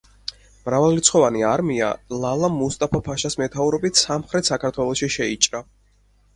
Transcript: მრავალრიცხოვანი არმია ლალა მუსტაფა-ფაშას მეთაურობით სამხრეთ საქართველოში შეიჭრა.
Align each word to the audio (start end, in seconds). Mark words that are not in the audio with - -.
მრავალრიცხოვანი 0.69 1.43
არმია 1.49 1.91
ლალა 2.25 2.51
მუსტაფა-ფაშას 2.55 3.39
მეთაურობით 3.45 4.03
სამხრეთ 4.05 4.53
საქართველოში 4.55 5.15
შეიჭრა. 5.21 5.67